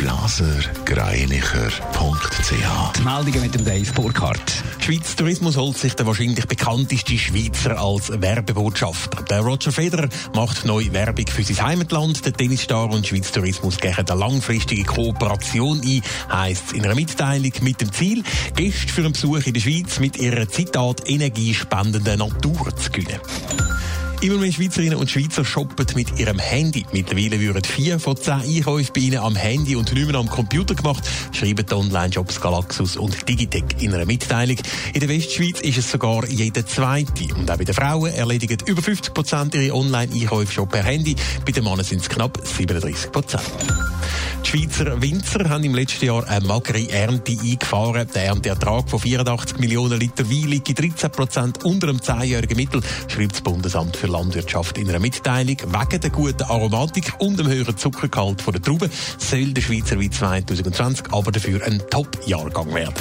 blasergreinicher.ch. 0.00 2.96
Die 2.96 3.02
Meldungen 3.02 3.42
mit 3.42 3.54
dem 3.54 3.66
Dave 3.66 3.92
Burkhardt. 3.92 4.64
Schweiz 4.78 5.14
Tourismus 5.14 5.58
holt 5.58 5.76
sich 5.76 5.94
der 5.94 6.06
wahrscheinlich 6.06 6.46
bekannteste 6.46 7.18
Schweizer 7.18 7.78
als 7.78 8.10
Werbebotschafter. 8.10 9.22
Der 9.24 9.40
Roger 9.40 9.72
Federer 9.72 10.08
macht 10.34 10.64
neue 10.64 10.90
Werbung 10.94 11.26
für 11.26 11.42
sein 11.42 11.66
Heimatland. 11.66 12.24
Der 12.24 12.32
Tennisstar 12.32 12.88
und 12.88 13.06
Schweiz 13.06 13.30
Tourismus 13.30 13.76
gehen 13.76 13.94
eine 13.94 14.18
langfristige 14.18 14.84
Kooperation 14.84 15.82
ein, 15.84 16.00
heisst 16.32 16.68
es 16.68 16.72
in 16.72 16.86
einer 16.86 16.94
Mitteilung 16.94 17.52
mit 17.60 17.82
dem 17.82 17.92
Ziel, 17.92 18.22
Gäste 18.56 18.90
für 18.90 19.02
einen 19.02 19.12
Besuch 19.12 19.44
in 19.44 19.52
der 19.52 19.60
Schweiz 19.60 20.00
mit 20.00 20.16
ihrer 20.16 20.48
Zitat 20.48 21.10
energiespendenden 21.10 22.20
Natur 22.20 22.74
zu 22.74 22.90
gewinnen. 22.90 23.20
Immer 24.22 24.36
mehr 24.36 24.52
Schweizerinnen 24.52 24.98
und 24.98 25.10
Schweizer 25.10 25.46
shoppen 25.46 25.86
mit 25.94 26.18
ihrem 26.18 26.38
Handy. 26.38 26.84
Mittlerweile 26.92 27.40
würden 27.40 27.64
vier 27.64 27.98
von 27.98 28.18
zehn 28.18 28.34
Einkäufen 28.34 28.92
bei 28.94 29.00
ihnen 29.00 29.16
am 29.16 29.34
Handy 29.34 29.76
und 29.76 29.90
nicht 29.94 30.06
mehr 30.06 30.16
am 30.16 30.28
Computer 30.28 30.74
gemacht, 30.74 31.08
schreiben 31.32 31.64
die 31.64 31.72
Online-Shops 31.72 32.38
Galaxus 32.38 32.98
und 32.98 33.26
Digitec 33.26 33.80
in 33.80 33.94
einer 33.94 34.04
Mitteilung. 34.04 34.58
In 34.92 35.00
der 35.00 35.08
Westschweiz 35.08 35.60
ist 35.62 35.78
es 35.78 35.90
sogar 35.90 36.28
jeder 36.28 36.66
Zweite. 36.66 37.34
Und 37.34 37.50
auch 37.50 37.56
bei 37.56 37.64
den 37.64 37.74
Frauen 37.74 38.12
erledigen 38.12 38.58
über 38.66 38.82
50 38.82 39.14
Prozent 39.14 39.54
ihre 39.54 39.74
Online-Einkäufe 39.74 40.52
schon 40.52 40.68
per 40.68 40.82
Handy. 40.82 41.16
Bei 41.46 41.52
den 41.52 41.64
Männern 41.64 41.84
sind 41.84 42.02
es 42.02 42.08
knapp 42.10 42.38
37 42.44 43.12
Prozent. 43.12 43.44
Die 44.52 44.58
Schweizer 44.58 45.00
Winzer 45.00 45.48
haben 45.48 45.62
im 45.62 45.76
letzten 45.76 46.06
Jahr 46.06 46.26
eine 46.28 46.44
magere 46.44 46.90
Ernte 46.90 47.38
eingefahren. 47.40 48.08
Der 48.12 48.24
Ernteertrag 48.24 48.90
von 48.90 48.98
84 48.98 49.58
Millionen 49.58 50.00
Liter 50.00 50.28
Wein 50.28 50.48
liegt 50.48 50.76
13 50.76 51.12
Prozent 51.12 51.64
unter 51.64 51.86
dem 51.86 51.98
10-jährigen 51.98 52.56
Mittel, 52.56 52.80
schreibt 53.06 53.34
das 53.34 53.42
Bundesamt 53.42 53.96
für 53.96 54.08
Landwirtschaft 54.08 54.76
in 54.76 54.88
einer 54.88 54.98
Mitteilung. 54.98 55.56
Wegen 55.56 56.00
der 56.00 56.10
guten 56.10 56.42
Aromatik 56.42 57.12
und 57.20 57.38
dem 57.38 57.46
höheren 57.46 57.76
Zuckergehalt 57.76 58.44
der 58.44 58.60
Trauben 58.60 58.90
soll 59.18 59.52
der 59.52 59.62
Schweizer 59.62 60.00
Wein 60.00 60.10
2020 60.10 61.12
aber 61.12 61.30
dafür 61.30 61.64
ein 61.64 61.80
Top-Jahrgang 61.88 62.74
werden. 62.74 62.94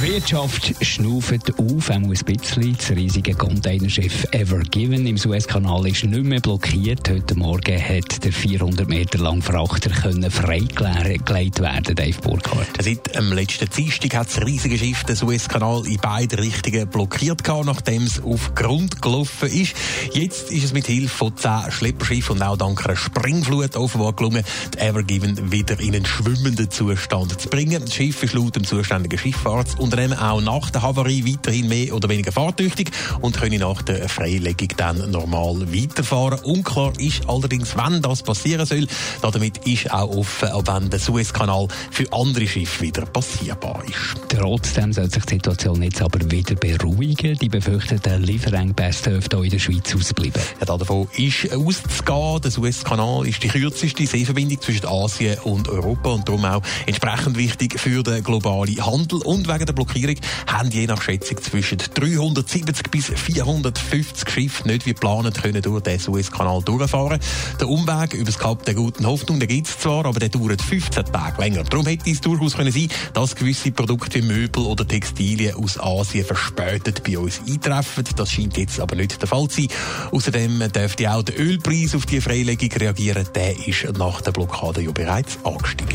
Die 0.00 0.12
Wirtschaft 0.12 0.74
schnauft 0.84 1.58
auf, 1.58 1.90
auch 1.90 1.94
ein 1.94 2.08
bisschen. 2.08 2.76
Das 2.76 2.90
riesige 2.90 3.34
Containerschiff 3.34 4.26
Ever 4.30 4.60
Given 4.60 5.04
im 5.06 5.18
Suezkanal 5.18 5.88
ist 5.88 6.04
nicht 6.04 6.22
mehr 6.22 6.40
blockiert. 6.40 7.08
Heute 7.08 7.34
Morgen 7.34 7.82
hat 7.82 8.22
der 8.22 8.32
400 8.32 8.88
Meter 8.88 9.18
lange 9.18 9.42
Frachter 9.42 9.90
freigelegt 9.90 11.60
werden, 11.60 11.96
Dave 11.96 12.20
Burkhardt. 12.20 12.68
Seit 12.80 13.12
dem 13.16 13.32
letzten 13.32 13.68
Dienstag 13.70 14.14
hat 14.14 14.28
das 14.28 14.46
riesige 14.46 14.78
Schiff 14.78 15.02
den 15.02 15.16
Suezkanal 15.16 15.84
in 15.86 15.98
beide 16.00 16.38
Richtungen 16.38 16.88
blockiert 16.88 17.42
gehabt, 17.42 17.66
nachdem 17.66 18.04
es 18.04 18.22
auf 18.22 18.54
Grund 18.54 19.02
gelaufen 19.02 19.48
ist. 19.48 19.74
Jetzt 20.12 20.52
ist 20.52 20.64
es 20.64 20.72
mit 20.72 20.86
Hilfe 20.86 21.08
von 21.08 21.36
zehn 21.36 21.72
Schlepperschiffen 21.72 22.36
und 22.36 22.42
auch 22.42 22.56
dank 22.56 22.84
einer 22.84 22.94
Springflut 22.94 23.74
offenbar 23.74 24.12
gelungen, 24.12 24.44
die 24.74 24.78
Ever 24.78 25.02
Given 25.02 25.50
wieder 25.50 25.80
in 25.80 25.96
einen 25.96 26.06
schwimmenden 26.06 26.70
Zustand 26.70 27.40
zu 27.40 27.48
bringen. 27.48 27.82
Das 27.84 27.94
Schiff 27.94 28.22
ist 28.22 28.34
laut 28.34 28.54
dem 28.54 28.62
zuständigen 28.62 29.18
Schifffahrts 29.18 29.74
Unternehmen 29.88 30.18
auch 30.18 30.42
nach 30.42 30.68
der 30.68 30.82
Havarie 30.82 31.24
weiterhin 31.24 31.66
mehr 31.66 31.94
oder 31.94 32.10
weniger 32.10 32.30
fahrtüchtig 32.30 32.90
und 33.22 33.40
können 33.40 33.60
nach 33.60 33.80
der 33.80 34.06
Freilegung 34.10 34.68
dann 34.76 35.10
normal 35.10 35.72
weiterfahren. 35.72 36.40
Unklar 36.40 36.92
ist 36.98 37.26
allerdings, 37.26 37.74
wann 37.74 38.02
das 38.02 38.22
passieren 38.22 38.66
soll. 38.66 38.86
Damit 39.22 39.66
ist 39.66 39.90
auch 39.90 40.14
offen, 40.14 40.50
ob 40.52 40.66
wann 40.66 40.90
der 40.90 40.98
Suezkanal 40.98 41.68
für 41.90 42.12
andere 42.12 42.46
Schiffe 42.46 42.82
wieder 42.82 43.06
passierbar 43.06 43.82
ist. 43.86 44.20
Trotzdem 44.28 44.92
soll 44.92 45.10
sich 45.10 45.24
die 45.24 45.36
Situation 45.36 45.82
jetzt 45.82 46.02
aber 46.02 46.30
wieder 46.30 46.54
beruhigen. 46.54 47.38
Die 47.38 47.48
befürchteten 47.48 48.22
Lieferengpässe 48.22 49.08
dürften 49.08 49.36
auch 49.36 49.42
in 49.42 49.50
der 49.50 49.58
Schweiz 49.58 49.94
ausbleiben. 49.94 50.42
Ja, 50.60 50.66
davon 50.66 51.08
ist 51.16 51.50
auszugehen. 51.50 52.42
Der 52.42 52.50
Suezkanal 52.50 53.26
ist 53.26 53.42
die 53.42 53.48
kürzeste 53.48 54.06
Seeverbindung 54.06 54.60
zwischen 54.60 54.86
Asien 54.86 55.38
und 55.44 55.70
Europa 55.70 56.10
und 56.10 56.28
darum 56.28 56.44
auch 56.44 56.62
entsprechend 56.84 57.38
wichtig 57.38 57.80
für 57.80 58.02
den 58.02 58.22
globalen 58.22 58.84
Handel. 58.84 59.22
Und 59.22 59.48
wegen 59.48 59.64
der 59.64 59.77
Blockierung 59.78 60.16
haben 60.48 60.70
je 60.70 60.88
nach 60.88 61.00
Schätzung 61.00 61.40
zwischen 61.40 61.78
370 61.78 62.90
bis 62.90 63.12
450 63.14 64.28
Schiffe 64.28 64.66
nicht 64.66 64.86
wie 64.86 64.92
geplant 64.92 65.40
können 65.40 65.62
durch 65.62 65.82
den 65.84 66.00
Suezkanal 66.00 66.62
durchfahren. 66.62 67.20
Der 67.60 67.68
Umweg 67.68 68.14
über 68.14 68.24
das 68.24 68.40
Kap 68.40 68.64
der 68.64 68.74
Guten 68.74 69.06
Hoffnung, 69.06 69.38
gibt 69.38 69.68
es 69.68 69.78
zwar, 69.78 70.04
aber 70.06 70.18
der 70.18 70.30
dauert 70.30 70.60
15 70.60 71.04
Tage 71.04 71.40
länger. 71.40 71.62
Darum 71.62 71.86
hätte 71.86 72.10
es 72.10 72.20
durchaus 72.20 72.56
können 72.56 72.72
sein, 72.72 72.88
dass 73.14 73.36
gewisse 73.36 73.70
Produkte 73.70 74.18
wie 74.18 74.22
Möbel 74.22 74.64
oder 74.64 74.86
Textilien 74.86 75.54
aus 75.54 75.78
Asien 75.78 76.24
verspätet 76.24 77.04
bei 77.04 77.16
uns 77.16 77.40
eintreffen. 77.48 78.04
Das 78.16 78.32
scheint 78.32 78.56
jetzt 78.56 78.80
aber 78.80 78.96
nicht 78.96 79.20
der 79.20 79.28
Fall 79.28 79.46
zu 79.46 79.60
sein. 79.60 79.68
Außerdem 80.10 80.72
dürfte 80.72 81.12
auch 81.12 81.22
der 81.22 81.38
Ölpreis 81.38 81.94
auf 81.94 82.04
die 82.04 82.20
Freilegung 82.20 82.72
reagieren. 82.72 83.28
Der 83.32 83.54
ist 83.64 83.96
nach 83.96 84.22
der 84.22 84.32
Blockade 84.32 84.82
ja 84.82 84.90
bereits 84.90 85.38
angestiegen. 85.44 85.94